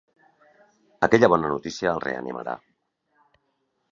Aquella 1.07 1.29
bona 1.33 1.51
notícia 1.51 1.93
el 1.93 2.01
reanimarà. 2.05 2.55